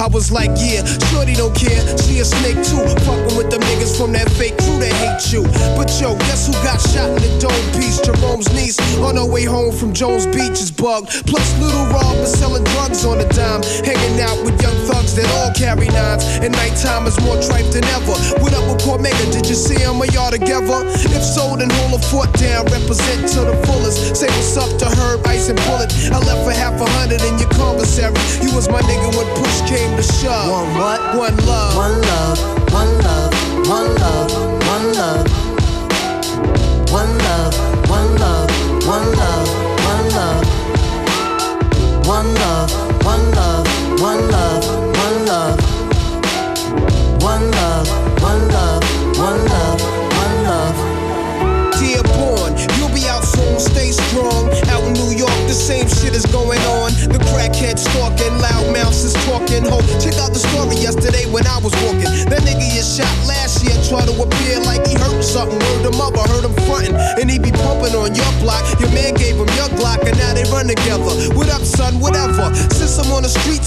[0.00, 2.82] I was like, yeah, shorty don't care, she a snake too.
[3.04, 5.42] Fucking with the niggas from that fake crew that hate you.
[5.76, 8.00] But yo, guess who got shot in the dome piece?
[8.00, 11.10] Jerome's niece on her way home from Jones Beach is bugged.
[11.26, 13.62] Plus, little Rob is selling drugs on the dime.
[13.84, 16.24] Hanging out with young thugs that all carry nines.
[16.40, 18.16] And nighttime is more tripe than ever.
[18.40, 19.32] What up with Cormega?
[19.32, 20.00] Did you see him?
[20.00, 20.86] Are y'all together?
[20.86, 22.66] If so, then hold a fort down.
[22.70, 24.16] Represent to the fullest.
[24.16, 25.92] Say what's up to Herb, Ice, and Bullet.
[26.12, 28.14] I left for half a hundred in your commissary.
[28.40, 30.50] You was my nigga when push came to shove.
[30.50, 31.00] One what?
[31.16, 31.76] One love.
[31.76, 32.38] One love,
[32.72, 33.32] one love,
[33.68, 34.30] one love,
[34.72, 35.26] one love.
[36.92, 37.54] One love,
[37.90, 38.50] one love,
[38.86, 39.48] one love,
[39.90, 40.46] one love.
[42.06, 42.70] One love,
[43.04, 43.66] one love,
[44.00, 44.75] one love,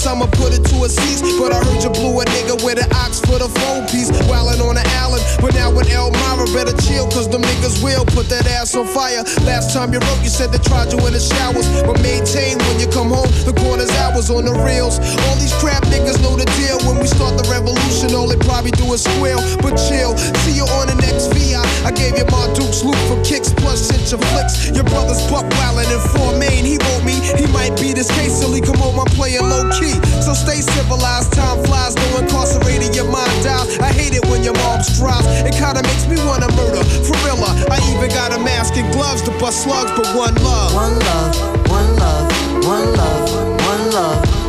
[0.08, 1.22] I'ma put it to a cease.
[1.39, 4.11] But I heard you blew a nigga with an ox for the phone piece.
[4.27, 8.27] Wildin' on the island, but now with Elmira, better chill, cause them niggas will put
[8.30, 9.23] that ass on fire.
[9.43, 11.67] Last time you wrote, you said they tried you in the showers.
[11.83, 14.99] But maintain when you come home, the corner's hours on the reels.
[15.27, 16.80] All these crap niggas know the deal.
[16.88, 19.39] When we start the revolution, all they probably do is squeal.
[19.61, 21.69] But chill, see you on the next VI.
[21.86, 24.70] I gave you my Duke's loot for kicks, plus sent of flicks.
[24.72, 26.66] Your brother's buck wildin' in four main.
[26.66, 28.62] He wrote me, he might be this case silly.
[28.62, 29.95] Come on, I'm playing low key.
[30.20, 33.80] So stay civilized, time flies, no incarcerated, your mind dies.
[33.80, 35.28] I hate it when your mom strives.
[35.48, 36.84] It kinda makes me wanna murder.
[37.08, 37.39] For real,
[37.72, 40.73] I even got a mask and gloves to bust slugs, but one love.
[40.73, 41.34] One love,
[41.70, 42.28] one love,
[42.66, 43.28] one love,
[43.66, 44.39] one love.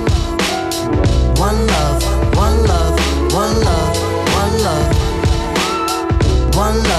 [1.41, 2.03] One love,
[2.37, 3.01] one love,
[3.33, 3.95] one love,
[4.35, 4.97] one love.
[6.55, 6.90] One love,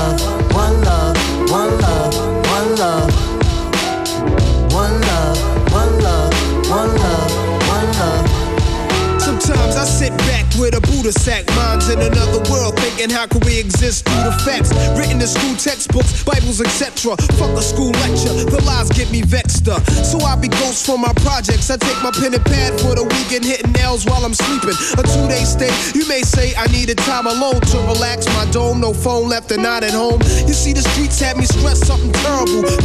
[11.02, 15.18] Buddha sack, minds in another world, thinking how can we exist through the facts written
[15.18, 17.18] in school textbooks, Bibles, etc.
[17.42, 19.82] Fuck a school lecture, the lies get me vexed up.
[20.06, 21.72] So I be ghost for my projects.
[21.72, 24.78] I take my pen and pad for the weekend, hitting nails while I'm sleeping.
[24.94, 28.80] A two day stay, you may say I needed time alone to relax my dome.
[28.80, 30.22] No phone left and not at home.
[30.46, 32.62] You see, the streets had me stressed, something terrible.
[32.62, 32.78] The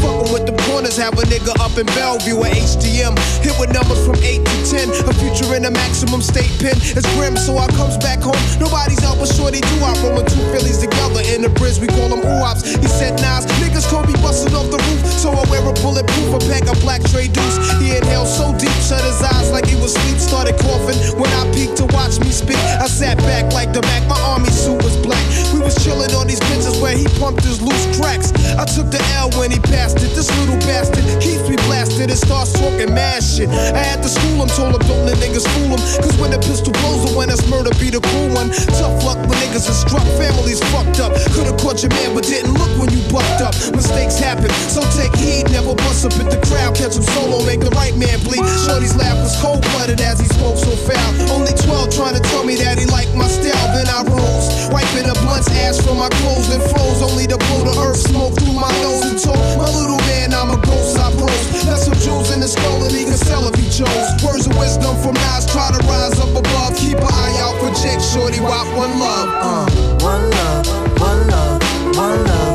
[0.86, 3.14] corners, have a nigga up in Bellevue at HDM.
[3.42, 4.90] Hit with numbers from 8 to 10.
[5.08, 6.76] A future in a maximum state pen.
[6.78, 8.38] It's grim, so I comes back home.
[8.60, 11.78] Nobody's out but shorty do I from two Phillies together in the bridge.
[11.78, 12.62] We call them oops.
[12.62, 15.04] He said, Nas, niggas call me busting off the roof.
[15.06, 17.56] So I wear a bulletproof, a pack of black tray deuce.
[17.80, 20.18] He inhaled so deep, shut his eyes like he was asleep.
[20.18, 22.58] Started coughing when I peeked to watch me speak.
[22.80, 25.22] I sat back like the back, my army suit was black.
[25.52, 28.32] We was chilling on these benches where he pumped his loose cracks.
[28.56, 30.12] I took the L when he passed it.
[30.16, 33.48] This little bastard keeps me blasted and starts talking mad shit.
[33.50, 35.80] I had to school him, told him don't let niggas fool him.
[36.00, 38.48] Cause when the pistol blows or when it's murder, be the cool one.
[38.80, 41.12] Tough luck when niggas are struck, families fucked up.
[41.36, 43.54] Could've caught your man, but didn't look when you bucked up.
[43.72, 45.50] Mistakes happen, so take heed.
[45.50, 48.44] Never bust up at the crowd, catch him solo, make the right man bleed.
[48.66, 51.10] Shorty's laugh was cold blooded as he spoke so foul.
[51.34, 53.66] Only 12 trying to tell me that he liked my style.
[53.74, 57.02] Then I rose, wiping a blunt's ash from my clothes and froze.
[57.02, 60.54] Only to blow the earth smoke through my nose and told my little man I'm
[60.54, 60.98] a ghost.
[60.98, 61.66] I pose.
[61.66, 64.06] That's some jewels in the skull and he can sell if he chose.
[64.22, 66.78] Words of wisdom from Nas, try to rise up above.
[66.78, 69.28] Keep an eye out for Jake Shorty, wop one love.
[69.42, 69.86] Uh.
[70.06, 70.66] One love,
[71.00, 71.62] one love,
[71.96, 72.45] one love,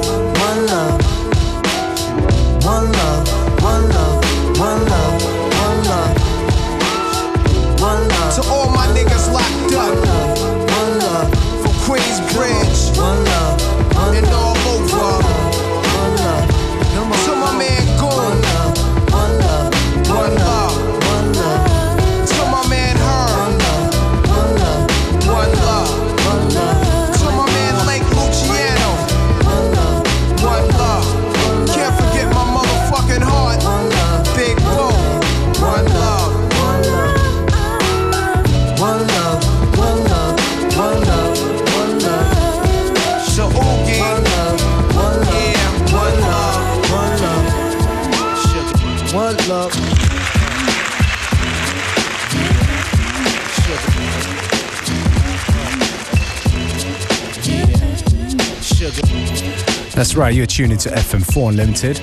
[60.01, 61.97] That's right, you're tuning to FM4 Unlimited.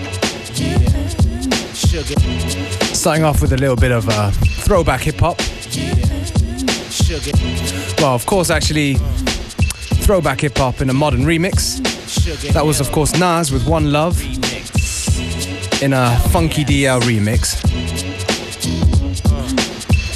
[2.95, 5.41] Starting off with a little bit of uh, throwback hip hop.
[8.01, 8.95] Well, of course, actually,
[10.05, 11.83] throwback hip hop in a modern remix.
[12.53, 14.23] That was, of course, Nas with One Love
[15.83, 17.61] in a Funky DL remix.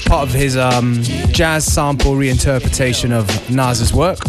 [0.07, 1.03] Part of his um,
[1.33, 4.21] jazz sample reinterpretation of Nas's work.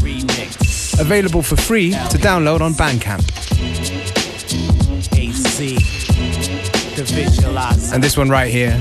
[1.00, 3.43] Available for free to download on Bandcamp.
[7.94, 8.74] And this one right here,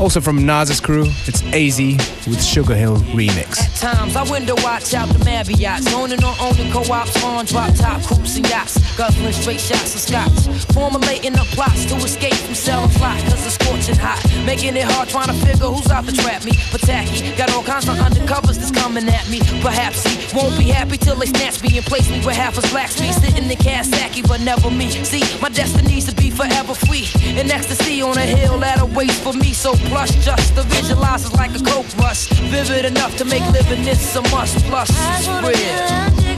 [0.00, 1.78] also from Nas's crew, it's AZ
[2.26, 3.60] with Sugar Hill remix.
[3.60, 5.08] At times, I window watch out
[5.50, 5.86] the.
[5.94, 8.91] Owning or owning co-ops on drop top coops and yachts.
[9.02, 10.46] Guzzling straight shots of scotch.
[10.70, 13.20] Formulating up plots to escape from selling fly.
[13.22, 14.22] Cause it's scorching hot.
[14.46, 16.52] Making it hard trying to figure who's out to trap me.
[16.70, 19.40] But tacky, got all kinds of undercovers that's coming at me.
[19.60, 22.70] Perhaps he won't be happy till they snatch me and place me where half his
[22.70, 23.10] blacks be.
[23.10, 24.88] Sitting in Kawasaki, but never me.
[25.02, 27.10] See, my destiny's to be forever free.
[27.34, 29.52] In ecstasy on a hill that awaits for me.
[29.52, 32.28] So plush, just to visualize is like a coke rush.
[32.54, 34.62] Vivid enough to make living this a must.
[34.66, 36.31] Plus, it's real.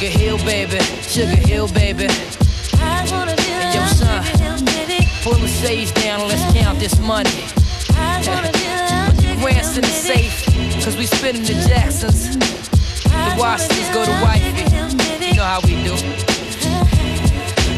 [0.00, 0.78] Sugar Hill, baby.
[1.02, 2.06] Sugar Hill, baby.
[2.80, 4.24] I wanna be Hey, yo, son.
[5.22, 7.28] Pull the sage down and let's count this money.
[7.90, 9.10] I wanna yeah.
[9.10, 10.46] Put the grants in the safe,
[10.82, 12.34] cause we spinning the Jacksons.
[12.38, 15.26] The Washingtons go to wifey.
[15.26, 16.29] You know how we do.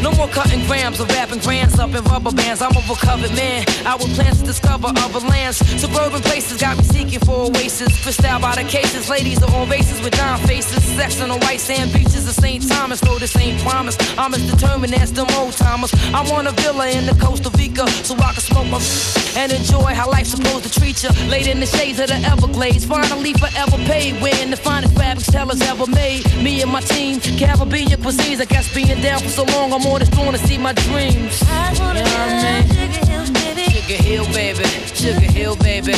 [0.03, 2.61] No more cutting grams or wrapping grands up in rubber bands.
[2.61, 3.63] I'm a recovered man.
[3.85, 5.57] I would plans to discover other lands.
[5.79, 8.03] Suburban places got me seeking for oasis.
[8.25, 9.09] Out by the cases.
[9.09, 10.83] Ladies of all races with dime faces.
[10.97, 12.67] Sex on the white sand beaches of St.
[12.67, 12.99] Thomas.
[12.99, 13.95] Though the same promise.
[14.17, 15.93] I'm as determined as them old timers.
[16.13, 18.81] I want a villa in the Costa Rica so I can smoke my
[19.39, 21.09] and enjoy how life's supposed to treat you.
[21.29, 22.83] Laid in the shades of the Everglades.
[22.85, 24.21] Finally forever paid.
[24.21, 26.25] Wearing the finest fabrics tellers ever made.
[26.43, 27.21] Me and my team.
[27.39, 28.41] Caribbean cuisines.
[28.41, 31.43] I guess being down for so long, I'm more wanna, wanna see my dreams.
[31.43, 32.91] I wanna you know what I mean?
[32.91, 33.63] Sugar Hill, baby.
[33.69, 34.63] Sugar Hill, baby.
[34.95, 35.93] Sugar Hill, baby.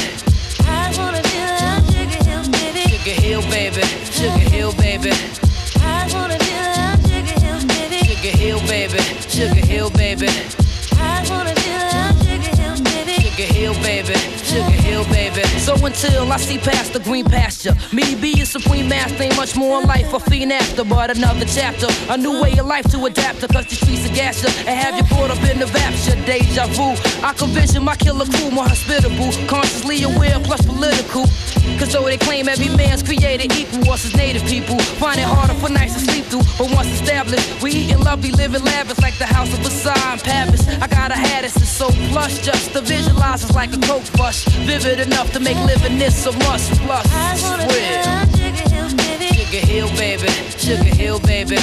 [0.68, 2.84] I wanna feel that Sugar Hill, baby.
[2.92, 3.84] Sugar Hill, baby.
[4.12, 5.12] Sugar Hill, baby.
[5.80, 7.00] I wanna feel that.
[7.08, 8.00] Sugar Hill, baby.
[8.04, 9.02] Sugar Hill, baby.
[9.30, 10.30] Sugar Hill, baby.
[11.00, 12.35] I wanna be like
[15.60, 19.58] so until I see past the green pasture, me be a supreme master ain't much
[19.58, 20.14] more in life.
[20.14, 21.88] A fiend after, but another chapter.
[22.10, 24.80] A new way of life to adapt to, cause the streets are gas you and
[24.80, 26.16] have you caught up in the rapture.
[26.26, 26.96] Deja vu.
[27.26, 31.26] I can vision my killer crew more hospitable, consciously aware plus political.
[31.80, 35.56] Cause though they claim every man's created equal, us as native people find it harder
[35.56, 36.46] for nights to sleep through.
[36.58, 39.60] But once established, we eat and love, we live in lavish like the house of
[39.60, 40.68] Versailles and Paris.
[40.80, 44.10] I gotta have this, it's so plush, just to visualize lies is like a coke
[44.14, 44.46] bus.
[44.70, 46.72] Vivid enough to make living this a must.
[46.86, 48.26] Plus, I wanna real.
[48.36, 49.22] Sugar Hill, baby.
[49.56, 50.30] Sugar Hill, baby.
[50.62, 51.60] Sugar Hill, baby.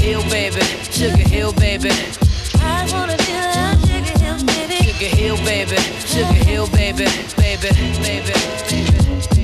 [4.21, 4.81] Hill, baby.
[4.93, 5.79] Sugar Hill, baby.
[6.13, 7.07] Sugar Hill, baby.
[7.37, 7.71] Baby,
[8.03, 9.36] baby, baby.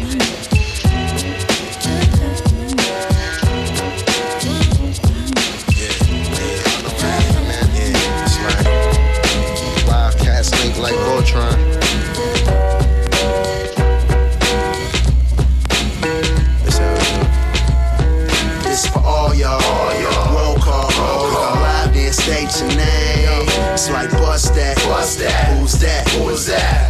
[10.82, 11.56] Like Voltron.
[18.64, 19.60] This for all y'all.
[20.34, 20.90] Roll call,
[22.12, 23.46] state your name.
[23.72, 24.76] It's like bust that.
[24.78, 25.56] Bust that.
[25.56, 26.08] Who's that?
[26.10, 26.81] Who's that?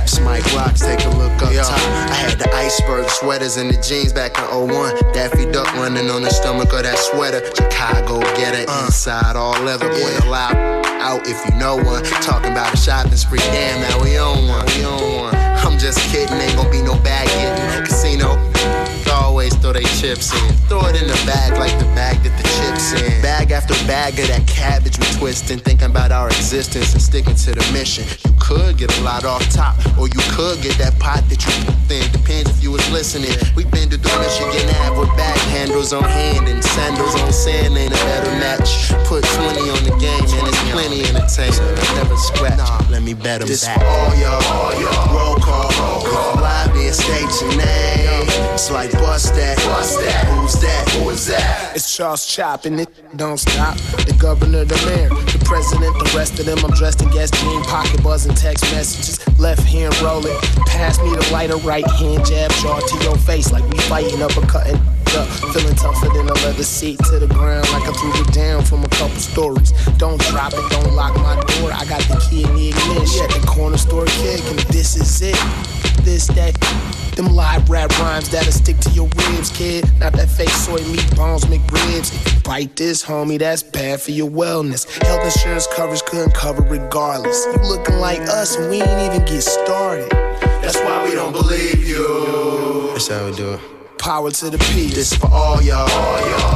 [0.70, 1.78] It's Take a look up top.
[2.10, 4.94] I had the iceberg sweaters and the jeans back in 01.
[5.12, 7.44] Daffy Duck running on the stomach of that sweater.
[7.54, 8.84] Chicago get it uh.
[8.86, 9.88] inside all leather.
[9.88, 10.56] Point a loud
[11.02, 12.04] out if you know one.
[12.22, 13.38] Talking about a shopping spree.
[13.38, 14.66] Damn, now we on one.
[14.66, 15.34] We on one.
[15.34, 16.36] I'm just kidding.
[16.36, 17.84] Ain't gonna be no bag getting.
[17.84, 19.01] Casino.
[19.32, 20.52] Always throw they chips in.
[20.68, 23.22] Throw it in the bag like the bag that the chips in.
[23.24, 25.56] Bag after bag of that cabbage we twisting.
[25.56, 28.04] Thinking about our existence and sticking to the mission.
[28.28, 31.52] You could get a lot off top, or you could get that pot that you
[31.88, 32.04] thin.
[32.12, 33.32] Depends if you was listening.
[33.56, 37.72] We been to do Michigan Ave with bag handles on hand and sandals on sand.
[37.72, 38.92] Ain't a better match.
[39.08, 41.80] Put 20 on the game and it's plenty entertainment.
[41.96, 42.60] Never scratch.
[42.92, 43.80] Let me bet 'em this back.
[43.80, 44.44] all y'all.
[45.16, 45.31] Roll call.
[46.92, 47.22] Roll call.
[47.22, 48.54] Live then state your name.
[48.54, 49.56] It's like bust that.
[49.58, 50.26] Bust that.
[50.26, 50.90] Who's that?
[50.90, 51.72] Who is that?
[51.74, 53.76] It's Charles chopping it, don't stop.
[54.06, 56.58] The governor, the mayor, the president, the rest of them.
[56.64, 59.20] I'm dressed in gas jean, pocket buzzing text messages.
[59.38, 63.64] Left hand rolling, pass me the lighter, right hand jab, jaw to your face like
[63.70, 64.76] we fighting uppercutting.
[65.12, 68.32] Hold up, feeling tougher than a leather seat to the ground like I threw it
[68.32, 69.72] down from a couple stories.
[69.98, 71.72] Don't drop it, don't lock my door.
[71.72, 73.24] I got the key in the ignition.
[73.24, 75.81] At the corner store kick, and this is it.
[76.04, 76.54] This, that,
[77.16, 79.84] them live rap rhymes that'll stick to your ribs, kid.
[80.00, 82.12] Not that fake soy meat bones McRibs.
[82.12, 84.88] If you bite this, homie, that's bad for your wellness.
[85.04, 87.46] Health insurance coverage couldn't cover regardless.
[87.46, 90.10] You looking like us, and we ain't even get started.
[90.10, 92.90] That's why we don't believe you.
[92.92, 93.60] That's how we do it.
[93.98, 94.94] Power to the peace.
[94.94, 95.86] This for all y'all.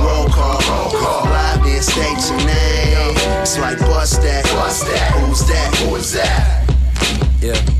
[0.04, 1.24] Roll call, roll call.
[1.26, 3.14] Live then state your name.
[3.42, 5.12] It's like bust that, bust that.
[5.12, 5.76] Who's that?
[5.76, 6.68] Who is that?
[7.40, 7.75] Yeah.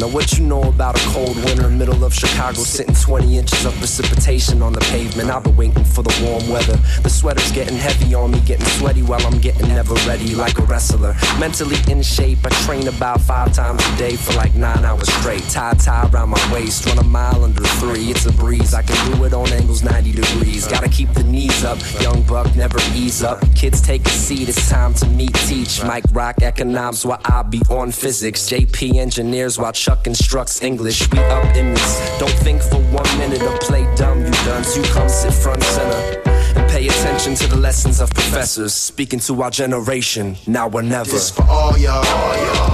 [0.00, 3.72] Now what you know about a cold winter, middle of Chicago, sitting 20 inches of
[3.76, 5.30] precipitation on the pavement.
[5.30, 6.76] I've been waiting for the warm weather.
[7.02, 10.62] The sweater's getting heavy on me, getting sweaty while I'm getting never ready, like a
[10.62, 11.14] wrestler.
[11.38, 15.44] Mentally in shape, I train about five times a day for like nine hours straight.
[15.44, 18.10] Tie tie around my waist, run a mile under three.
[18.10, 18.74] It's a breeze.
[18.74, 20.66] I can do it on angles 90 degrees.
[20.66, 23.40] Gotta keep the knees up, young buck never ease up.
[23.54, 25.84] Kids take a seat, it's time to meet teach.
[25.84, 28.50] Mike Rock economics while I be on physics.
[28.50, 31.12] JP engineers while Chuck instructs English.
[31.12, 32.18] We up in this.
[32.18, 34.74] Don't think for one minute or play dumb, you dunce.
[34.74, 36.22] You come sit front center.
[36.56, 41.10] And pay attention to the lessons of professors speaking to our generation, now or never.
[41.10, 42.02] This for all y'all.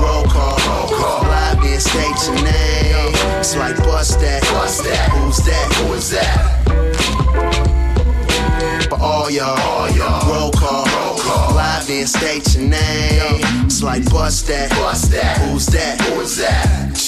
[0.00, 1.22] Roll call, roll call.
[1.24, 3.12] Live then state your name.
[3.40, 5.10] It's like bust that, bust that.
[5.10, 5.72] Who's that?
[5.78, 6.60] Who is that?
[8.88, 9.88] For all y'all.
[10.30, 11.56] Roll call, roll call.
[11.56, 13.40] Live then state your name.
[13.66, 15.38] It's like bust that, bust that.
[15.38, 16.00] Who's that?
[16.02, 16.69] Who is that?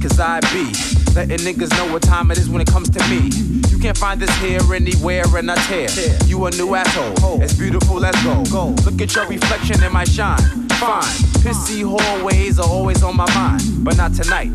[0.00, 0.72] cause I be.
[1.14, 3.30] Letting niggas know what time it is when it comes to me.
[3.68, 5.88] You can't find this here anywhere and I tear.
[6.26, 8.74] You a new asshole, as beautiful, let's go.
[8.84, 10.38] Look at your reflection in my shine.
[10.78, 11.02] Fine,
[11.42, 14.50] pissy hallways are always on my mind, but not tonight.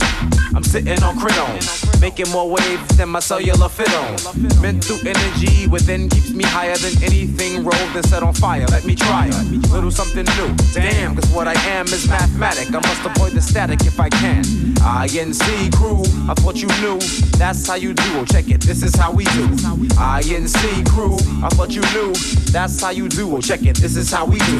[0.55, 1.59] I'm sitting on critone,
[2.03, 3.69] making more waves than my cellular
[4.01, 4.15] on.
[4.61, 8.65] Mental energy within keeps me higher than anything rolled and set on fire.
[8.67, 10.53] Let me try it, little something new.
[10.73, 12.67] Damn, cause what I am is mathematic.
[12.75, 14.43] I must avoid the static if I can.
[14.83, 16.99] INC crew, I thought you knew.
[17.37, 18.25] That's how you do.
[18.25, 19.47] Check it, this is how we do.
[19.95, 22.11] INC crew, I thought you knew.
[22.51, 23.41] That's how you do.
[23.41, 24.57] Check it, this is how we do.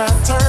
[0.00, 0.39] my turn.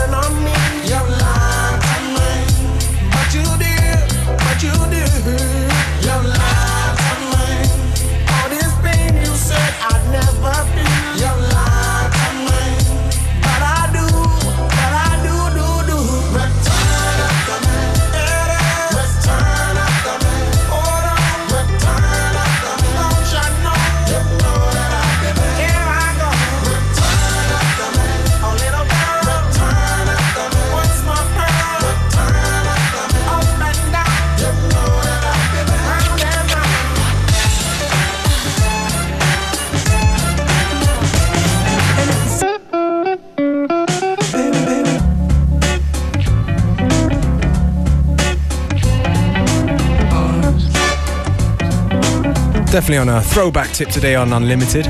[52.81, 54.85] definitely on a throwback tip today on Unlimited.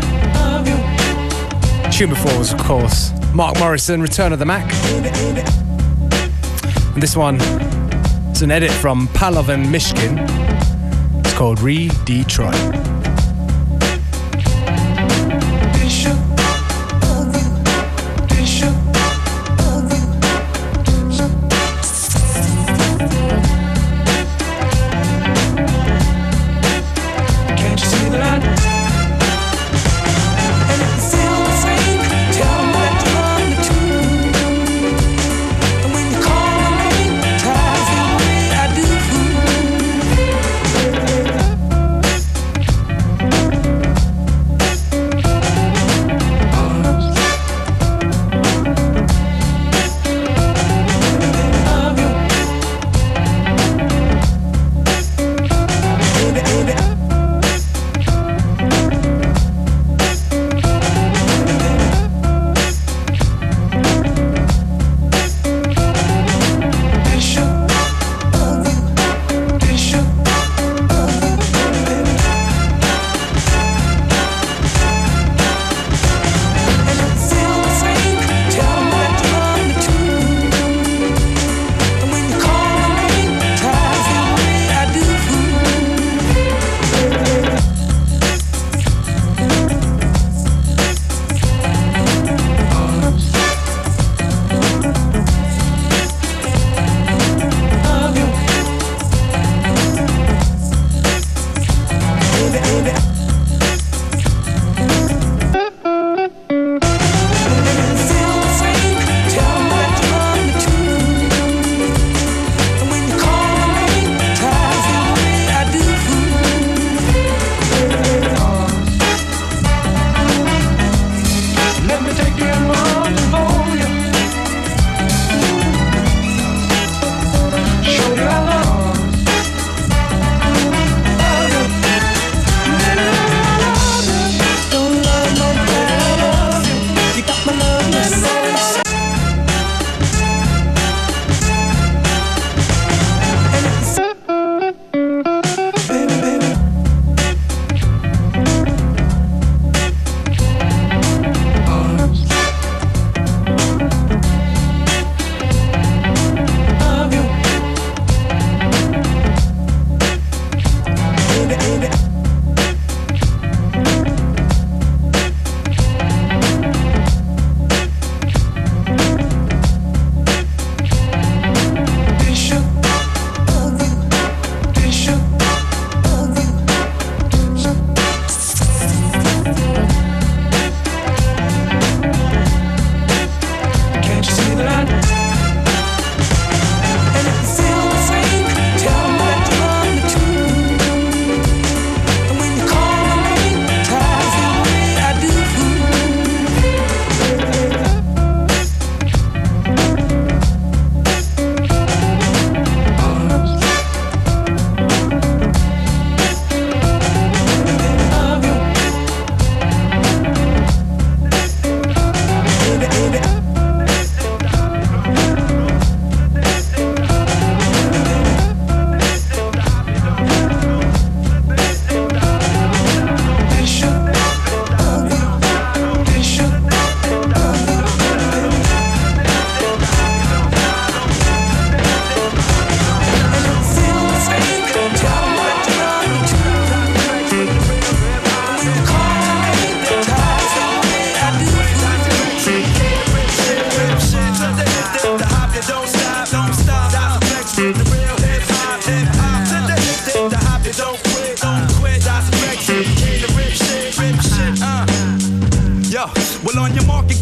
[1.91, 4.71] Tune before was, of course, Mark Morrison, Return of the Mack.
[6.93, 7.35] And this one
[8.31, 10.25] is an edit from Palov and Mishkin.
[11.19, 13.00] It's called Re Detroit.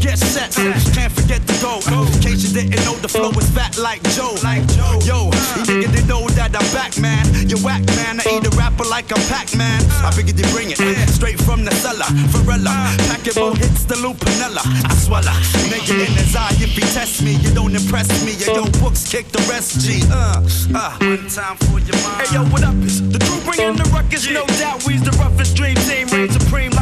[0.09, 0.51] Get set.
[0.93, 1.77] Can't forget the go.
[1.85, 4.33] In case you didn't know, the flow is fat like Joe.
[4.43, 4.97] Like Joe.
[5.05, 7.25] Yo, you nigga they know that I'm back, man.
[7.47, 8.17] You whack, man.
[8.19, 9.81] I eat a rapper like I'm Pac-Man.
[10.01, 12.09] I figured they bring it straight from the cellar.
[12.33, 12.73] Varela,
[13.09, 14.63] packet more hits the loop, Lupinella.
[14.65, 15.35] I swallow.
[15.69, 18.33] Nigga in his eye, if he test me, you don't impress me.
[18.33, 20.01] Yo, books kick the rest, G.
[20.09, 20.41] Uh,
[20.73, 20.97] uh.
[21.05, 22.25] One time for your mind.
[22.25, 22.75] Hey, yo, what up?
[22.81, 24.25] Is the crew bringing the ruckus?
[24.29, 26.07] No doubt, we's the roughest dream team.
[26.09, 26.73] Reign supreme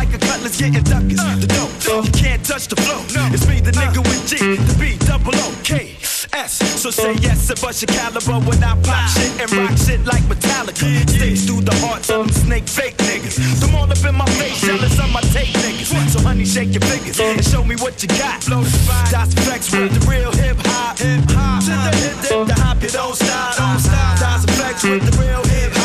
[0.48, 1.42] cutlass getting duckers.
[1.42, 3.02] The dope, you can't touch the flow.
[3.34, 4.02] It's me, the nigga uh.
[4.02, 5.96] with G, the B, double O, K.
[6.34, 6.60] S.
[6.82, 9.16] So say yes and bust your caliber when I pop ah.
[9.16, 11.08] shit and rock shit like Metallica.
[11.10, 13.38] Sticks through the hearts of them snake fake niggas.
[13.60, 15.88] Them all up in my face, jealous of my tape niggas.
[16.10, 18.42] So honey, shake your fingers and show me what you got.
[18.42, 20.00] Das EFX with uh.
[20.00, 20.98] the real hip hop.
[21.00, 21.64] Hip hop.
[21.64, 23.56] To the hip, the hop, you don't stop.
[23.56, 24.20] Don't stop.
[24.20, 25.77] Das EFX with the real hip hop.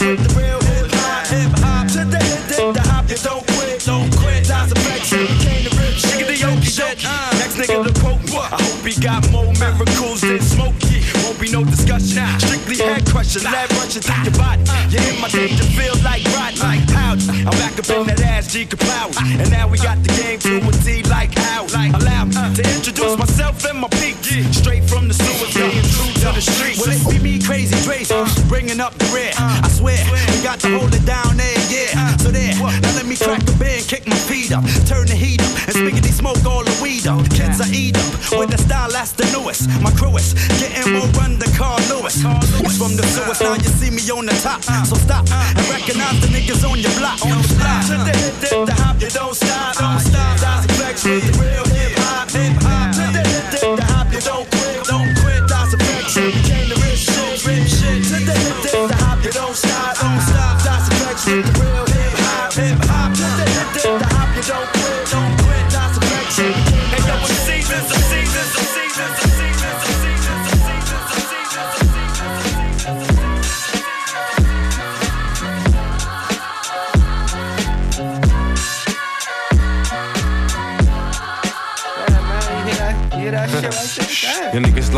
[0.00, 1.26] With the real hip hop.
[1.28, 1.86] Hip hop.
[1.92, 2.16] To the
[2.48, 3.84] dip, the hop, you don't quit.
[3.84, 4.48] Don't quit.
[4.48, 6.26] Das EFX it came to rip shit.
[6.26, 7.04] The yoki shit.
[7.36, 8.40] Next nigga to quote me.
[8.40, 11.04] I hope he got more miracles than Smokey.
[11.20, 12.24] Won't be no discussion.
[12.40, 14.64] Strictly head crushing, lead rushing through your body.
[14.88, 16.64] You hit my danger, feel like Rodney.
[16.64, 17.28] Like powder.
[17.44, 19.12] I'm back up in that ass, G Kapow.
[19.20, 21.68] And now we got the game to a T like how.
[21.68, 24.16] Allow me to introduce myself and my peak.
[24.56, 26.80] Straight from the sewers, staying true to the streets.
[26.80, 28.08] Well, it be me crazy, Trace,
[28.48, 29.11] bringing up the
[29.82, 29.98] swear,
[30.30, 32.16] we got to hold it down there, yeah.
[32.22, 34.62] So there, now let me crack the beer kick my feet up.
[34.86, 37.18] Turn the heat up, and spiggity smoke all the weed up.
[37.26, 39.66] The kids I eat up, with the style that's the newest.
[39.82, 42.22] My crew is getting more run than Carl Lewis.
[42.62, 44.62] It's from the sewers, now you see me on the top.
[44.86, 45.26] So stop
[45.58, 47.18] and recognize the niggas on your block.
[47.26, 47.82] On the block.
[47.90, 49.76] The the hop, you don't stop.
[49.76, 50.38] Don't stop.
[50.38, 51.81] That's the flex the real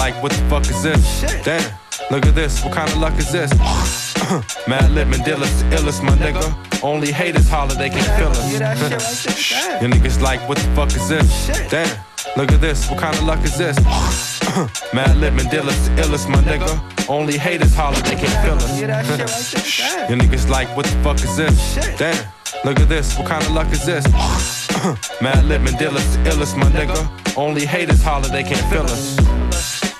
[0.05, 1.01] like, what the fuck is this?
[1.21, 1.43] Shit.
[1.47, 1.65] Damn,
[2.11, 3.51] look at this, what kind of luck is this?
[4.71, 6.45] Madlib and Dillis, the illest, my nigga.
[6.83, 8.53] Only haters holler, they can feel us.
[9.81, 11.47] Your niggas like, what the fuck is this?
[11.71, 11.89] Damn,
[12.37, 13.79] look at this, what kind of luck is this?
[14.99, 17.09] Madlib and Dillis, the illest, my nigga.
[17.09, 18.79] Only haters holler, they can feel us.
[20.11, 21.77] Your niggas like, what the fuck is this?
[21.97, 22.27] Damn,
[22.63, 24.07] look at this, what kind of luck is this?
[25.25, 27.01] Madlib and Dillis, the illest, my nigga.
[27.39, 29.34] Only haters holler, they can't feel us.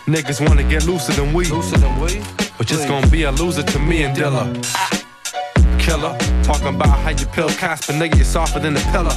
[0.07, 1.47] Niggas wanna get looser than we.
[1.47, 2.21] Looser than we?
[2.59, 4.45] But just gonna be a loser to me and Dilla.
[5.79, 9.15] Killer, talking about how you pill Casper, nigga, you're softer than a pillar.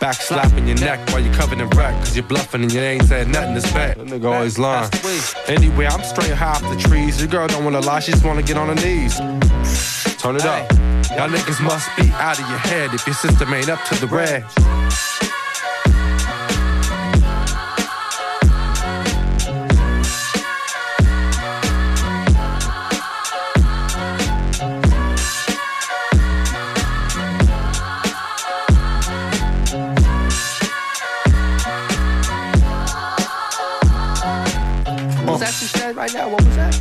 [0.00, 3.04] Back slapping your neck while you're covered in wreck, cause you're bluffing and you ain't
[3.04, 3.98] said nothing this bad.
[3.98, 4.90] That nigga always lying.
[5.46, 7.20] Anyway, I'm straight high off the trees.
[7.20, 9.16] Your girl don't wanna lie, she just wanna get on her knees.
[10.18, 10.68] Turn it up.
[11.14, 14.08] Y'all niggas must be out of your head if your system ain't up to the
[14.08, 14.44] red.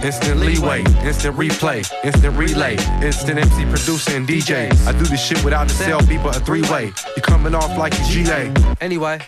[0.08, 4.72] Instant leeway, instant replay, instant relay, instant MC producer and DJ.
[4.88, 6.94] I do this shit without a cell beeper, a three way.
[7.18, 8.54] You coming off like you GA.
[8.80, 9.20] Anyway,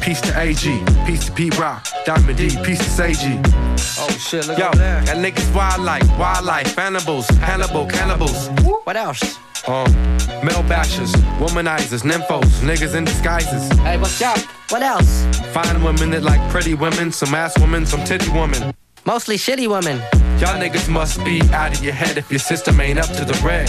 [0.00, 3.40] Peace to AG, peace to Pete Rock, Diamond D, peace to Seiji.
[3.98, 5.00] Oh shit, look Yo, over there.
[5.02, 8.50] that niggas wild like wildlife, cannibals, Hannibal, cannibals.
[8.84, 9.36] What else?
[9.66, 9.92] Um,
[10.46, 13.68] male bashers, womanizers, nymphos, niggas in disguises.
[13.80, 14.38] Hey, what's up?
[14.70, 15.26] What else?
[15.52, 18.72] Fine women that like pretty women, some ass women, some titty women.
[19.04, 19.98] Mostly shitty women.
[20.38, 23.34] Y'all niggas must be out of your head if your system ain't up to the
[23.44, 23.68] red.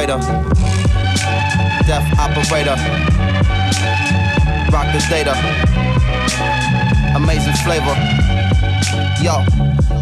[0.00, 0.18] Later.
[1.84, 2.76] Death operator.
[4.72, 5.34] Rock the data.
[7.14, 7.94] Amazing flavor.
[9.20, 9.44] Yo,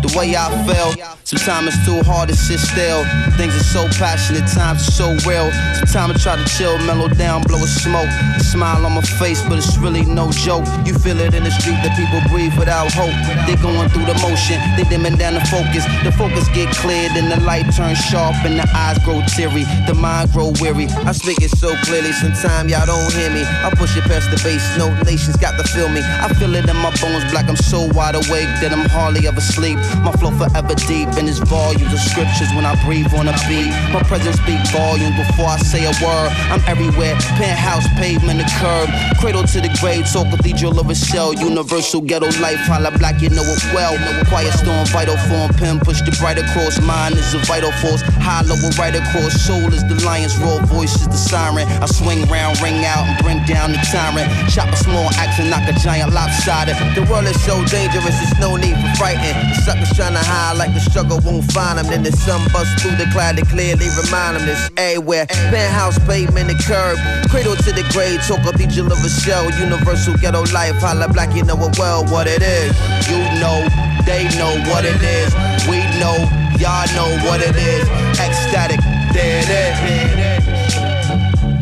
[0.03, 0.93] the way I feel.
[1.25, 3.05] Sometimes it's too hard to sit still.
[3.37, 5.51] Things are so passionate, times are so real.
[5.85, 8.09] Sometimes I try to chill, mellow down, blow a smoke.
[8.37, 10.65] A smile on my face, but it's really no joke.
[10.85, 13.13] You feel it in the street that people breathe without hope.
[13.45, 15.85] They going through the motion, they dimming down the focus.
[16.05, 19.65] The focus get cleared and the light turns sharp and the eyes grow teary.
[19.87, 20.89] The mind grow weary.
[21.05, 23.45] I speak it so clearly, sometimes y'all don't hear me.
[23.45, 26.01] I push it past the base, no nations got to feel me.
[26.01, 27.49] I feel it in my bones, black.
[27.49, 29.78] I'm so wide awake that I'm hardly ever sleep.
[30.03, 33.71] My flow forever deep in its volumes of scriptures when I breathe on a beat.
[33.93, 36.31] My presence speak volumes before I say a word.
[36.53, 38.89] I'm everywhere, penthouse, pavement, the curb,
[39.21, 42.61] cradle to the grave, so cathedral of a shell, universal ghetto life.
[42.69, 43.97] Holla black, you know it well.
[44.29, 46.81] Quiet storm, vital form, pen push the bright across.
[46.81, 49.35] Mind is a vital force, hollow right across.
[49.43, 51.67] Soul is the lion's roar, voice is the siren.
[51.83, 54.29] I swing round, ring out, and bring down the tyrant.
[54.51, 56.77] Chop a small axe and knock a giant lopsided.
[56.95, 59.39] The world is so dangerous, there's no need for frightened.
[59.69, 61.87] Suckers to hide like the struggle won't find them.
[61.93, 65.27] Then the sun bust through the cloud to clearly remind them this everywhere.
[65.53, 66.97] Penthouse, pavement, the curb.
[67.29, 69.45] Cradle to the grave, talk cathedral of a shell.
[69.61, 72.73] Universal ghetto life, holla black, you know it well what it is.
[73.13, 73.61] You know,
[74.09, 75.37] they know what it is.
[75.69, 76.17] We know,
[76.57, 77.85] y'all know what it is.
[78.17, 78.81] Ecstatic,
[79.13, 79.77] there it is.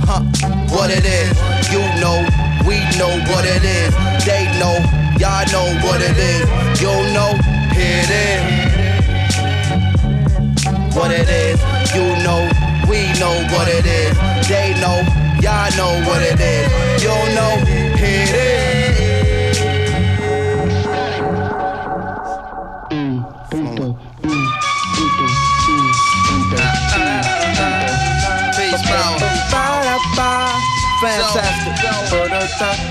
[0.07, 0.23] Huh,
[0.71, 1.35] what it is.
[1.75, 2.23] You know,
[2.63, 3.91] we know what it is.
[4.23, 4.79] They know,
[5.19, 6.47] y'all know what it is.
[6.79, 7.35] You know,
[8.09, 8.87] it is
[10.97, 11.61] what it is.
[11.95, 12.49] You know,
[12.89, 14.17] we know what it is.
[14.49, 15.03] They know,
[15.41, 17.03] y'all know what it is.
[17.03, 17.63] You know,
[17.99, 18.76] it is.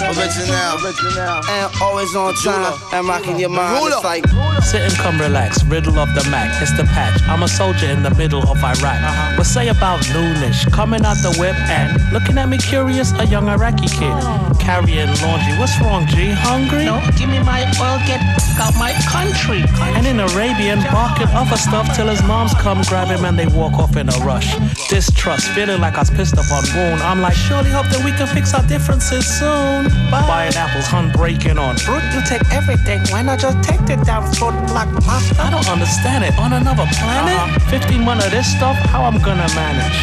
[0.02, 1.42] Original.
[1.50, 2.78] And always on time.
[2.94, 3.88] And rocking your mind.
[3.88, 4.26] It's like.
[4.66, 7.22] Sit and come relax, riddle of the Mac, it's the patch.
[7.30, 8.82] I'm a soldier in the middle of Iraq.
[8.82, 9.36] Uh-huh.
[9.38, 13.48] What say about noonish, coming out the whip and looking at me curious, a young
[13.48, 14.10] Iraqi kid.
[14.10, 14.58] Oh.
[14.60, 16.34] Carrying laundry, what's wrong, G?
[16.34, 16.86] Hungry?
[16.86, 18.20] No, give me my oil, get
[18.58, 19.62] out my country.
[19.94, 23.74] And in Arabian, barking other stuff till his moms come grab him and they walk
[23.78, 24.58] off in a rush.
[24.90, 27.02] Distrust, feeling like I was pissed up on wound.
[27.04, 29.45] I'm like, surely hope that we can fix our differences soon
[30.11, 31.77] Buying apples, hun breaking on.
[31.77, 35.43] Fruit, you take everything, why not just take it down for black pasta?
[35.43, 36.39] I don't understand it.
[36.39, 37.63] On another planet?
[37.71, 39.99] 15 months of this stuff, how I'm gonna manage?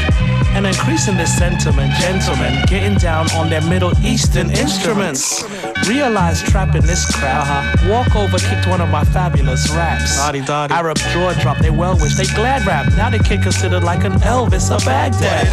[0.55, 5.43] And increasing this sentiment, gentlemen, getting down on their Middle Eastern instruments.
[5.87, 7.47] Realize trapping this crowd.
[7.87, 10.19] Walk over, kicked one of my fabulous raps.
[10.19, 12.85] Arab jaw drop, they well wish, they glad rap.
[12.97, 15.47] Now they get considered like an Elvis of Baghdad.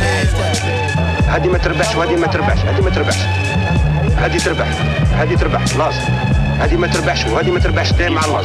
[1.24, 3.16] هذه ما تربحش وهذه ما تربحش هذه ما تربحش
[4.21, 4.67] هذه تربح
[5.19, 5.95] هذه تربح خلاص
[6.59, 8.43] هذه ما تربحش وهذه ما تربحش دايم مع الله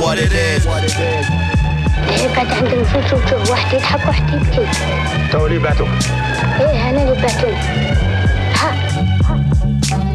[0.00, 0.66] What it is.
[2.08, 4.66] الحين قاعد عندهم فلوس وتشوف واحد يضحك وواحد يبكي
[5.32, 5.88] تو اللي بعتوك
[6.60, 7.54] إيه أنا اللي بعتهم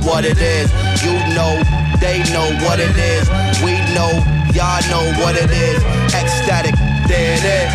[0.06, 0.70] What it is.
[1.06, 1.54] You know,
[2.04, 3.26] they know what it is.
[3.66, 4.12] We know,
[4.58, 5.80] y'all know what it is.
[6.22, 6.76] Ecstatic,
[7.10, 7.72] there it is.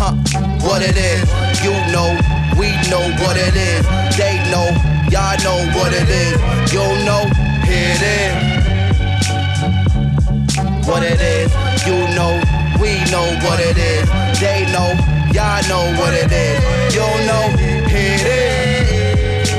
[0.00, 0.14] Huh,
[0.66, 1.24] what it is.
[1.66, 2.08] You know,
[2.60, 3.86] we know what it is.
[4.20, 4.68] They know,
[5.08, 6.36] y'all know what it is.
[6.70, 7.24] You know,
[7.64, 8.32] here it is.
[10.86, 11.50] What it is.
[11.88, 12.32] You know,
[12.78, 14.06] we know what it is.
[14.38, 14.92] They know,
[15.32, 16.60] y'all know what it is.
[16.94, 17.44] You know,
[17.88, 19.50] here it is.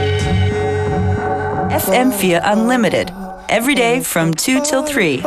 [1.83, 3.11] FM4 Unlimited.
[3.49, 5.23] Every day from 2 till 3.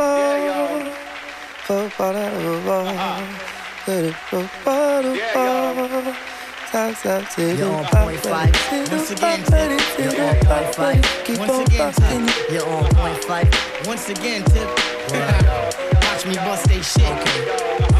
[6.75, 8.91] You're on point Phife.
[8.91, 9.79] Once again, Tip.
[9.97, 11.37] You're on point Phife.
[11.39, 12.51] Once again, Tip.
[12.51, 13.87] You're on point Phife.
[13.87, 14.67] Once again, Tip.
[16.03, 17.15] Watch me bust they shit.
[17.15, 17.94] This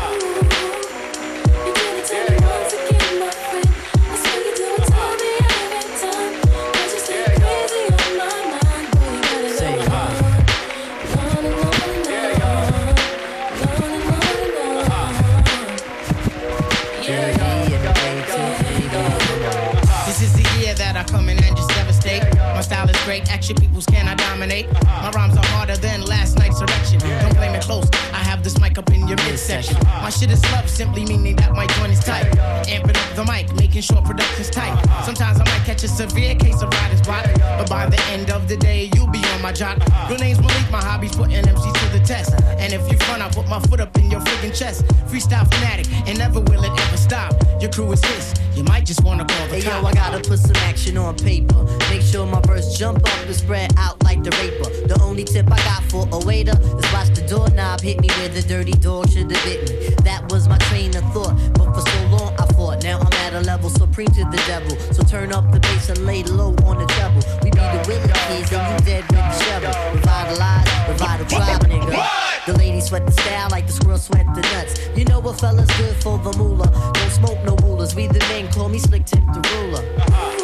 [23.36, 24.65] action peoples cannot dominate.
[25.04, 27.00] My rhymes are harder than last night's erection.
[27.00, 29.78] Don't blame it close, I have this mic up in your midsection.
[30.06, 32.28] My shit is love, simply meaning that my joint is tight.
[32.74, 34.71] Amping up the mic, making sure production's tight.
[34.71, 35.04] Uh-huh.
[35.04, 37.26] Sometimes I might catch a severe case of writer's block,
[37.60, 39.78] but by the end of the day, you'll be on my jock.
[39.82, 40.08] Uh-huh.
[40.10, 42.32] Real name's Malik, my hobby's putting MCs to the test.
[42.62, 44.86] And if you front, I put my foot up in your friggin' chest.
[45.12, 47.34] Freestyle fanatic, and never will it ever stop.
[47.60, 49.86] Your crew is this, you might just wanna call the Hey yo.
[49.86, 51.63] I gotta put some action on paper.
[51.89, 52.39] Make sure my
[52.75, 54.69] jump up and spread out like the raper.
[54.88, 58.27] The only tip I got for a waiter is watch the doorknob hit me where
[58.27, 59.95] the dirty dog should have bit me.
[60.03, 62.83] That was my train of thought, but for so long I fought.
[62.83, 64.75] Now I'm at a level supreme to the devil.
[64.91, 67.23] So turn up the bass and lay low on the treble.
[67.43, 69.71] We be the Willie kids and you dead with the shovel.
[69.95, 72.25] Revitalize, revital tribe, nigga.
[72.45, 74.79] The ladies sweat the style like the squirrel sweat the nuts.
[74.97, 76.69] You know what fella's good for the moolah.
[76.93, 77.95] Don't smoke no rulers.
[77.95, 79.83] We the men call me slick tip the ruler.
[80.11, 80.35] Yo,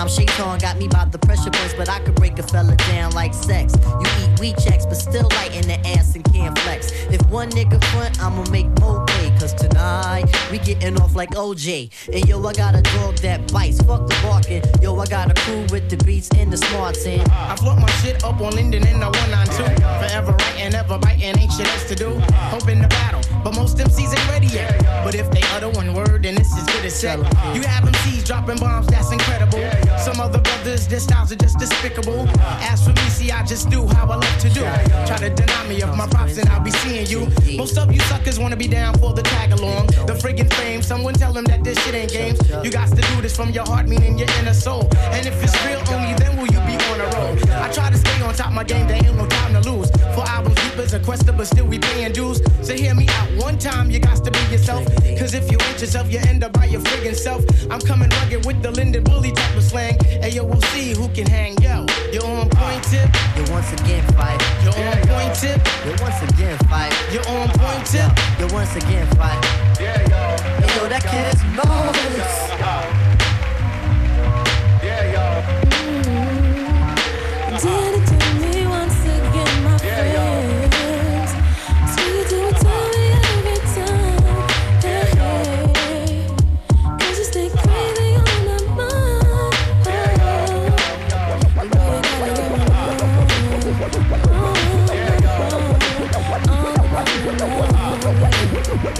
[0.00, 3.12] Sometimes Shaitan got me by the pressure points, but I could break a fella down
[3.12, 3.74] like sex.
[3.84, 6.92] You eat wheat checks, but still light in the ass and can't flex.
[7.10, 9.28] If one nigga front, I'ma make more pay.
[9.38, 11.90] Cause tonight, we getting off like OJ.
[12.12, 13.82] And yo, I got a dog that bites.
[13.82, 14.62] Fuck the barking.
[14.80, 17.20] Yo, I got a crew with the beats and the smarts in.
[17.30, 19.62] I float my shit up on Linden and the 192.
[20.00, 22.18] Forever writing, ever biting, ain't shit else to do.
[22.48, 24.78] Hoping to battle, but most MCs ain't ready yet.
[25.04, 27.18] But if they utter one word, then this is good as set.
[27.54, 29.60] You have MCs dropping bombs, that's incredible.
[29.98, 32.28] Some other brothers, their styles are just despicable.
[32.70, 34.60] As for me, see, I just do how I love to do.
[35.06, 37.28] Try to deny me of my props, and I'll be seeing you.
[37.56, 39.86] Most of you suckers wanna be down for the tag along.
[40.06, 42.38] The friggin' fame, someone tell them that this shit ain't games.
[42.64, 44.88] You got to do this from your heart, meaning your inner soul.
[45.14, 47.36] And if it's real, only then will you be on a roll.
[47.64, 49.90] I try to stay on top of my game, there ain't no time to lose.
[50.14, 52.40] For albums, deep a quester, but still we paying dues.
[52.62, 54.84] So hear me out one time, you got to be yourself.
[55.18, 57.44] Cause if you ain't yourself, you end up by your friggin' self.
[57.70, 59.98] I'm coming rugged with the Linden Bully type of slang.
[60.04, 61.60] Hey yo, we'll see who can hang.
[61.62, 63.08] Yo, you're on point tip.
[63.36, 64.40] You once again fight.
[64.62, 65.60] You're on point tip.
[65.84, 66.92] You once again fight.
[67.12, 68.10] You're on point tip.
[68.38, 69.40] You once again fight.
[69.80, 70.66] Yeah, yo.
[70.66, 72.96] Hey, yo, that kid is marvelous.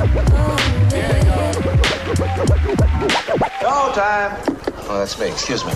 [0.01, 0.07] Go
[3.93, 4.33] time.
[4.89, 5.27] Oh, that's me.
[5.29, 5.73] Excuse me.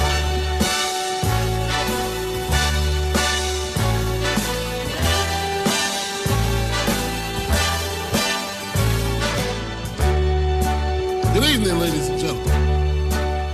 [11.35, 12.49] Good evening, ladies and gentlemen.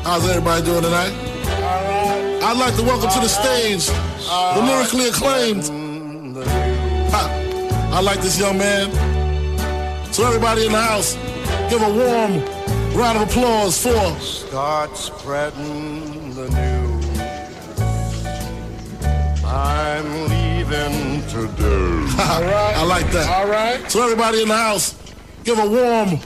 [0.05, 1.13] How's everybody doing tonight?
[2.45, 5.65] I'd like to welcome to the stage the lyrically acclaimed.
[7.11, 7.29] Ha.
[7.93, 9.10] I like this young man.
[10.13, 11.15] So everybody in the house,
[11.71, 12.43] give a warm
[12.99, 14.19] round of applause for.
[14.21, 17.21] Start spreading the news.
[19.45, 22.07] I'm leaving today.
[22.19, 23.31] I like that.
[23.31, 23.89] All right.
[23.91, 24.97] So everybody in the house,
[25.45, 26.19] give a warm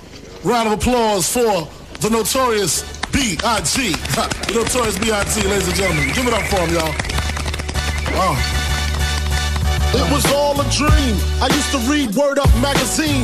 [0.44, 1.68] round of applause for
[2.00, 2.82] the notorious
[3.12, 3.92] B.I.G.
[4.16, 5.42] Ha, The notorious B.I.G.
[5.46, 6.94] Ladies and gentlemen, give it up for him, y'all.
[8.16, 8.60] Oh.
[9.96, 11.14] It was all a dream.
[11.40, 13.23] I used to read Word Up magazine.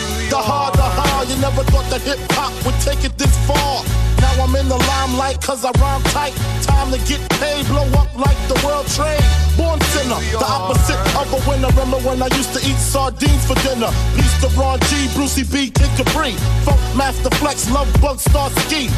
[1.31, 3.87] You never thought that hip hop would take it this far.
[4.19, 6.35] Now I'm in the limelight cause I rhyme tight.
[6.59, 9.23] Time to get paid, blow up like the world trade.
[9.55, 11.71] Born sinner, the opposite of a winner.
[11.71, 13.87] Remember when I used to eat sardines for dinner?
[14.19, 16.35] Peace of Ron G, Brucey B, Kid Capri.
[16.67, 18.91] Funk Master Flex, Love Bug, Star Ski.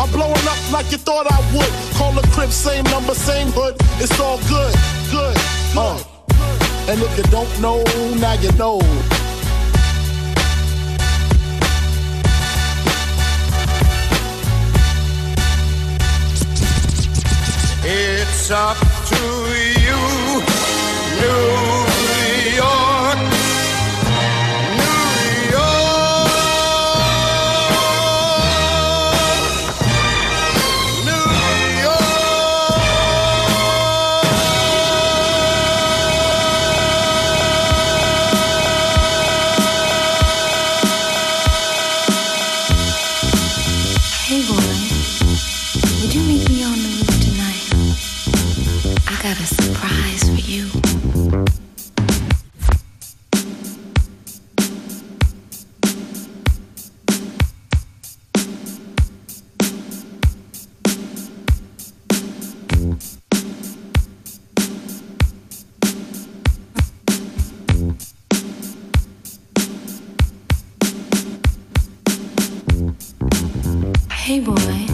[0.00, 1.72] I'm blowing up like you thought I would.
[2.00, 3.76] Call the crib, same number, same hood.
[4.00, 4.72] It's all good,
[5.12, 5.36] good.
[5.76, 6.00] Uh.
[6.88, 7.84] And if you don't know,
[8.16, 8.80] now you know.
[17.86, 19.14] It's up to
[19.78, 20.40] you,
[21.20, 21.73] New
[74.24, 74.93] Hey boy.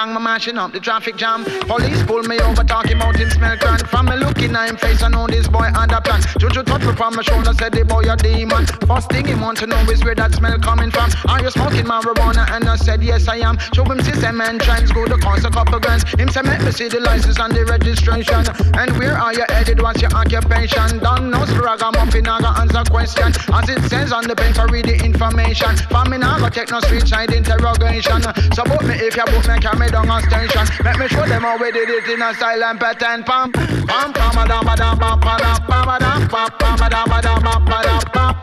[0.00, 1.44] Gang, me mashing up the traffic jam.
[1.68, 3.86] Police pull me over, talking about him smell grand.
[3.88, 6.22] From me looking at him face, I know this boy under plan.
[6.38, 8.66] Juju touch me from my shoulder, said the boy a demon.
[8.88, 11.10] First thing he want to know is where that smell coming from.
[11.28, 12.48] Are you smoking marijuana?
[12.50, 13.58] And I said yes I am.
[13.74, 16.08] Show him system and trends, go to cost a couple grand.
[16.18, 18.44] Him say make me see the license and the registration.
[18.74, 19.82] And where are you headed?
[19.82, 20.98] What's your occupation?
[20.98, 23.32] Don't know ragamuffin, I got answer question.
[23.52, 25.76] As it says on the paper, read the information.
[25.92, 28.22] For me now, go take no street side interrogation.
[28.54, 30.66] So book me if you book me, carry me down a station.
[30.84, 33.24] Let me show them how we did it in a silent pattern.
[33.24, 38.00] Pam, pam, pam, madam, madam, pam, madam, pam, madam, pam, pam, madam, madam, pam, madam,
[38.12, 38.34] pam,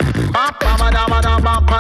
[0.60, 1.72] pam, madam, madam,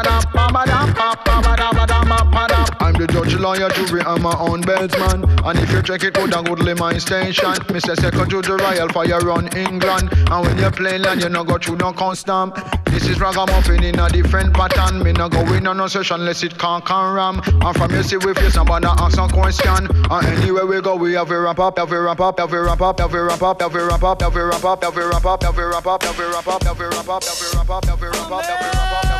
[2.31, 5.23] pam, the judge, lawyer, jury, I'm my own bedman.
[5.45, 7.53] And if you check it, go down, go to my station.
[7.69, 7.95] Mr.
[7.95, 10.09] Second to the Royal Fire run England.
[10.11, 12.53] And when you play land, you no go through no custom.
[12.85, 15.03] This is ragamuffin in a different pattern.
[15.03, 17.41] Me no go in on no session unless it can't can ram.
[17.45, 19.87] And from you see we face somebody ask some question.
[20.09, 22.61] And anywhere we go, we have a wrap up, have a wrap up, have a
[22.61, 24.97] wrap up, have a wrap up, have a wrap up, have a wrap up, have
[24.97, 26.63] a wrap up, have a wrap up, have a wrap up, have a wrap up,
[26.63, 29.11] have a wrap up, have a wrap up, have a wrap up, have a wrap
[29.11, 29.16] up,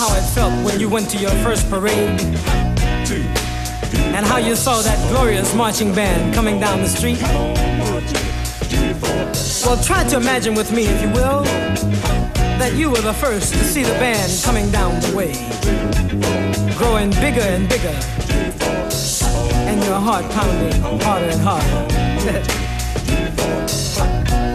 [0.00, 2.18] how it felt when you went to your first parade?
[4.16, 7.20] And how you saw that glorious marching band coming down the street?
[9.62, 11.42] Well, try to imagine with me, if you will,
[12.62, 15.34] that you were the first to see the band coming down the way,
[16.78, 17.94] growing bigger and bigger,
[19.68, 21.86] and your heart pounding harder and harder.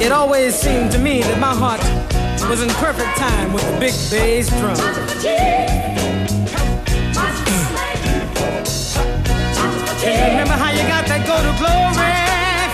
[0.04, 1.82] it always seemed to me that my heart
[2.44, 4.76] was in perfect time with the big bass drum.
[10.02, 12.14] Can remember how you got that go to glory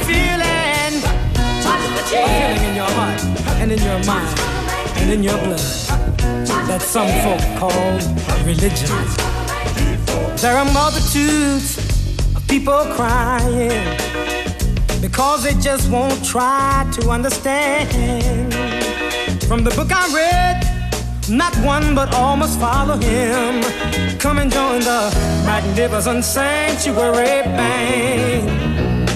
[0.07, 1.01] feeling?
[2.09, 3.21] Feeling in your heart
[3.61, 4.39] and in your mind
[4.97, 5.59] and in your blood
[6.67, 7.93] that some folk call
[8.45, 8.89] religion.
[10.37, 11.77] There are multitudes
[12.35, 13.97] of people crying
[15.01, 18.60] because they just won't try to understand.
[19.51, 23.61] From the book I read, not one but all must follow him.
[24.17, 25.11] Come and join the
[25.45, 29.09] magnificent sanctuary band.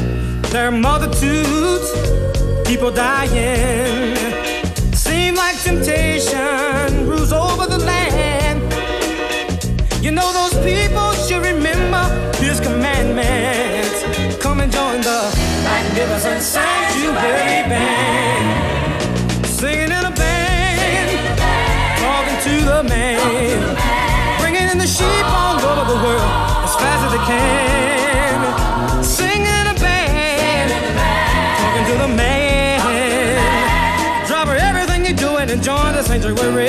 [0.51, 1.89] There are multitudes,
[2.67, 4.13] people dying.
[4.93, 8.59] Seem like temptation rules over the land.
[10.03, 12.03] You know those people should remember
[12.43, 14.43] his commandments.
[14.43, 15.31] Come and join the
[15.63, 18.64] magnificent sanctuary band.
[22.75, 23.75] The man,
[24.41, 26.31] bringing in the sheep all over the world
[26.65, 28.37] as fast as they can.
[29.01, 30.69] Singing a band,
[31.61, 32.79] talking to the man,
[34.27, 36.67] drop everything you're doing and join the sanctuary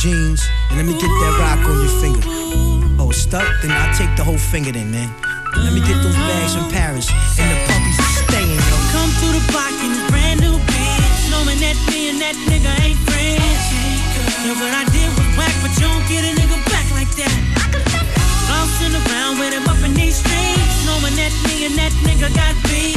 [0.00, 0.40] jeans,
[0.72, 2.24] and let me get that rock on your finger.
[2.96, 3.44] Oh, stuck?
[3.60, 5.12] Then I'll take the whole finger then, man.
[5.52, 8.76] And let me get those bags from Paris, and the puppies are staying, yo.
[8.96, 11.20] Come through the block in this brand new bitch.
[11.28, 13.60] Knowing that me and that nigga ain't friends.
[14.40, 17.49] Yeah, what I did was whack, but you don't get a nigga back like that.
[18.80, 20.86] Messing around with him up in these streets.
[20.86, 22.96] Knowing that me and that nigga got beef.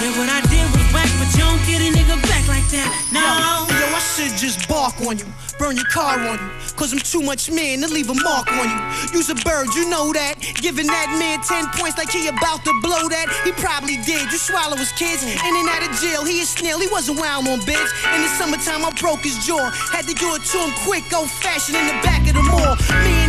[0.00, 2.88] Yeah, what I did was whack, but you don't get a nigga back like that.
[3.12, 3.20] No.
[3.20, 5.28] Yo, yo, I should just bark on you,
[5.58, 6.48] burn your car on you.
[6.80, 8.80] Cause I'm too much man to leave a mark on you.
[9.12, 10.40] You's a bird, you know that.
[10.64, 13.28] Giving that man 10 points like he about to blow that.
[13.44, 14.32] He probably did.
[14.32, 15.20] You swallow his kids.
[15.20, 16.80] In and out of jail, he a snail.
[16.80, 17.90] He wasn't wild on bitch.
[18.16, 19.68] In the summertime, I broke his jaw.
[19.92, 22.80] Had to do it to him quick, old fashioned in the back of the mall.
[23.04, 23.19] Me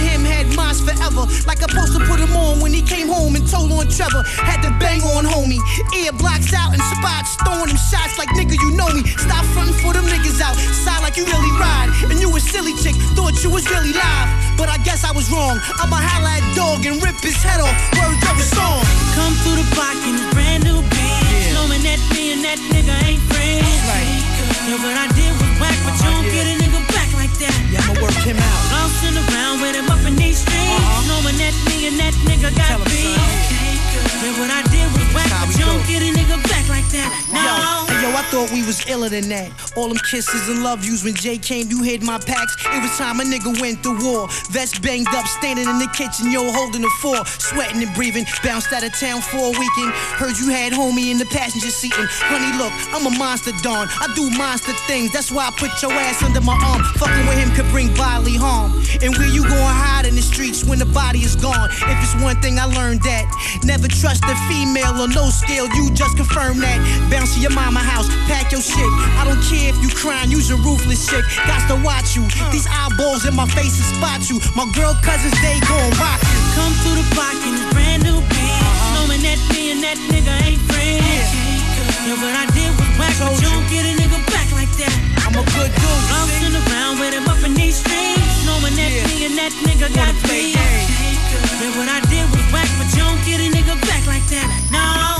[0.71, 1.27] minds forever.
[1.47, 4.23] Like I supposed to put him on when he came home and told on Trevor.
[4.39, 5.59] Had to bang on homie.
[5.99, 7.35] Ear blocks out and spots.
[7.43, 9.03] Throwing him shots like nigga, you know me.
[9.19, 10.55] Stop fronting for them niggas out.
[10.55, 11.89] Side like you really ride.
[12.09, 12.95] And you a silly chick.
[13.15, 14.29] Thought you was really live.
[14.57, 15.59] But I guess I was wrong.
[15.81, 17.75] I'ma holla at dog and rip his head off.
[17.99, 18.81] Words of a song.
[19.15, 21.53] Come through the block in a brand new bitch.
[21.53, 23.71] Knowing that me and that nigga ain't friends.
[24.71, 26.20] Yeah, what I did was whack, but you
[27.71, 28.61] Yeah, I'ma work him out.
[28.71, 30.59] Bouncing around with him up in these streets.
[30.59, 31.07] Uh-huh.
[31.07, 33.17] Knowing that me and that nigga got beef.
[34.21, 35.31] Yeah, what I did was whack,
[38.41, 39.51] thought we was iller than that.
[39.77, 42.55] All them kisses and love yous when Jay came, you hid my packs.
[42.65, 44.27] It was time a nigga went to war.
[44.49, 47.23] Vest banged up, standing in the kitchen, yo, holding the four.
[47.25, 49.91] Sweating and breathing, bounced out of town for a weekend.
[50.17, 51.93] Heard you had homie in the passenger seat.
[51.97, 53.87] And honey, look, I'm a monster, Don.
[53.87, 55.11] I do monster things.
[55.13, 56.81] That's why I put your ass under my arm.
[56.97, 58.73] Fucking with him could bring bodily harm.
[59.01, 61.69] And where you gonna hide in the streets when the body is gone?
[61.69, 63.29] If it's one thing I learned that,
[63.63, 65.69] never trust a female on no scale.
[65.77, 66.79] You just confirm that.
[67.11, 68.87] Bounce to your mama house, pack your shit.
[69.19, 71.27] I don't care if you crying, use a ruthless chick.
[71.43, 72.23] Got to watch you.
[72.55, 74.39] These eyeballs in my face and spot you.
[74.55, 76.39] My girl cousins, they gon' rock you.
[76.55, 78.39] Come through the block in a brand new bitch.
[78.39, 78.95] Uh-huh.
[78.95, 81.27] Knowing that me and that nigga ain't friends.
[82.07, 84.95] Yeah, what I did was whack, but you don't get a nigga back like that.
[85.27, 86.03] I'm a good dude.
[86.07, 88.47] Bouncing around with him up in these streets.
[88.47, 90.55] Knowing that me and that nigga got beef.
[90.55, 94.47] Yeah, what I did was whack, but you don't get a nigga back like that.
[94.71, 95.10] No.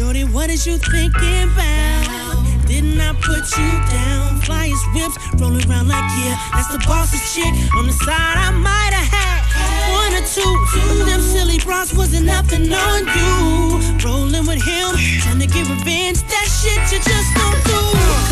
[0.00, 2.40] Shorty, what is you thinking about?
[2.64, 4.40] Didn't I put you down?
[4.40, 7.52] Flyers, whips, rolling around like, yeah, that's the boss's chick.
[7.76, 9.44] On the side, I might have had
[9.92, 11.04] one or two.
[11.04, 13.76] Them silly bras wasn't nothing on you.
[14.00, 16.24] Rolling with him, trying to get revenge.
[16.32, 17.80] That shit you just don't do.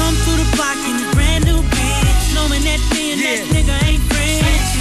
[0.01, 2.33] Come through the block in a brand new bitch.
[2.33, 4.73] Knowing that me and that nigga ain't friends.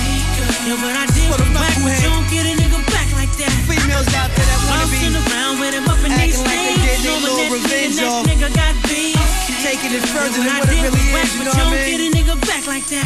[0.64, 3.52] Yeah, what I did was whack, but you don't get a nigga back like that.
[3.68, 7.14] Females out there that wanna be around with him up in these like streets.
[7.14, 9.18] get little that revenge that got beef.
[9.66, 12.00] Taking it further than what it really is, you but know what I don't get
[12.00, 13.04] a nigga back like that.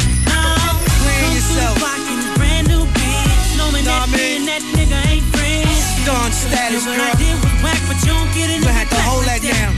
[1.02, 1.74] Playing Come yourself.
[1.74, 3.58] through the block in a brand new bitch.
[3.58, 4.36] Knowing Know that what I me mean?
[4.38, 5.82] and that nigga ain't friends.
[6.06, 7.18] Dawn status, what I girl.
[7.18, 9.42] did was whack, but you don't get a You nigga had to back hold like
[9.42, 9.74] that down.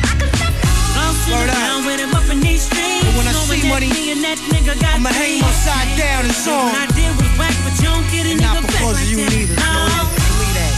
[1.24, 1.86] Word up.
[1.88, 3.00] with him up in these streets.
[3.00, 5.48] But when I see that money, me and that nigga got I'ma hang beef.
[5.48, 6.68] upside down and song.
[6.68, 9.08] I did was whack, but you don't get a nigga not back because like of
[9.08, 9.32] you that.
[9.32, 9.56] neither.
[9.56, 10.04] No.
[10.20, 10.74] Believe that.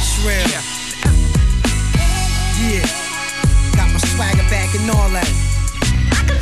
[0.00, 0.73] It's real.
[4.14, 5.26] Swagger back and all that.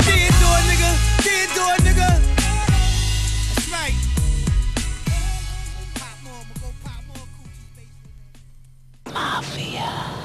[0.05, 0.91] Dead door, nigga.
[1.25, 2.09] Dead door, nigga.
[3.55, 3.97] That's right.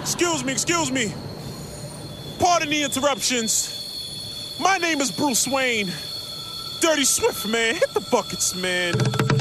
[0.01, 1.13] Excuse me, excuse me.
[2.39, 4.57] Pardon the interruptions.
[4.59, 5.91] My name is Bruce Wayne.
[6.81, 7.75] Dirty Swift, man.
[7.75, 8.93] Hit the buckets, man.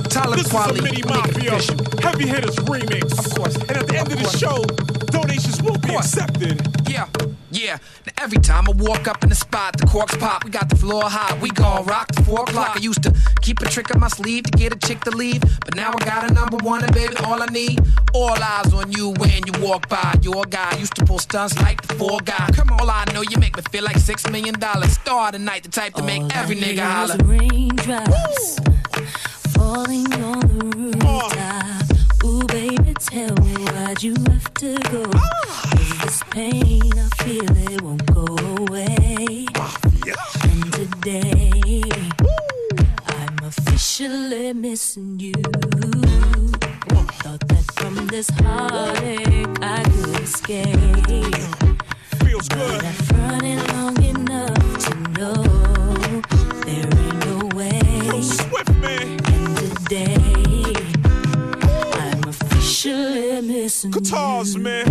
[0.08, 3.18] Tyler this Quali, is a mini mafia heavy hitters remix.
[3.18, 3.56] Of course.
[3.56, 4.62] And at the end of, the show,
[5.06, 6.60] donations will be accepted.
[6.88, 7.08] Yeah,
[7.56, 7.78] yeah.
[8.06, 10.44] Now every time I walk up in the spot, the corks pop.
[10.44, 11.40] We got the floor hot.
[11.40, 12.76] We gon' rock to four o'clock.
[12.76, 15.40] I used to keep a trick up my sleeve to get a chick to leave,
[15.64, 17.80] but now I got a number one, and baby, all I need,
[18.14, 20.14] all eyes on you when you walk by.
[20.22, 22.48] Your guy used to pull stunts like the four guy.
[22.52, 24.92] Come on, all I know you make me feel like six million dollars.
[24.92, 27.16] Star tonight, the type to make every nigga holler.
[27.24, 28.58] Raindrops
[29.54, 32.24] falling on the rooftop.
[32.24, 35.04] Ooh, baby, tell me why'd you have to go?
[35.04, 38.24] 'Cause this pain, I feel it won't go
[38.62, 39.46] away.
[40.50, 41.82] And today,
[43.08, 45.32] I'm officially missing you.
[47.22, 51.34] Thought that from this heartache I could escape.
[52.22, 52.84] Feels good.
[52.84, 55.42] I've run it long enough to know
[56.66, 58.22] there ain't no way.
[58.22, 59.18] Swift, man.
[59.34, 60.35] And today,
[62.86, 64.84] Guitars, man.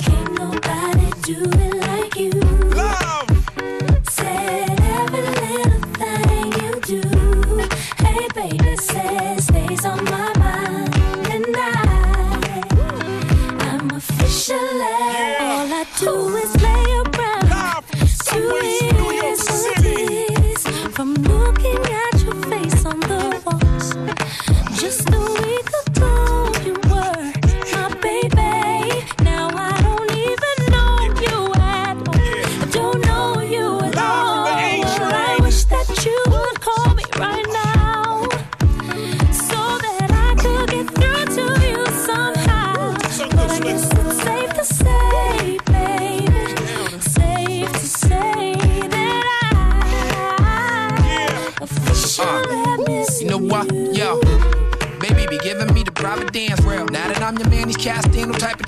[0.00, 1.69] Can't nobody do it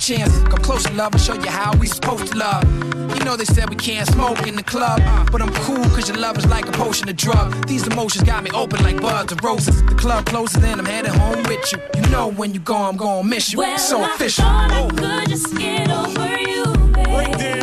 [0.03, 0.37] chance.
[0.43, 2.63] Come closer, love, and show you how we supposed to love.
[3.17, 5.01] You know they said we can't smoke in the club,
[5.31, 7.67] but I'm cool cause your love is like a potion of drug.
[7.67, 9.81] These emotions got me open like buds and roses.
[9.85, 11.79] The club closes and I'm headed home with you.
[11.95, 13.59] You know when you go, I'm gonna miss you.
[13.59, 14.43] Well, so I official.
[14.43, 17.62] thought I could just get over you, babe.